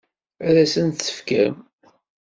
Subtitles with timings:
[0.47, 1.55] Ad asent-t-tefkem?